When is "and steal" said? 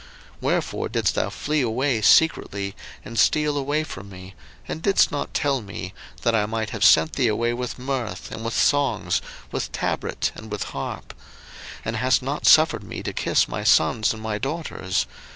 3.05-3.55